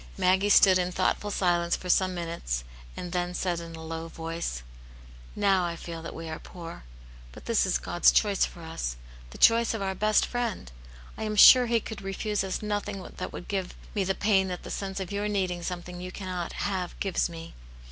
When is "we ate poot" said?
6.15-6.77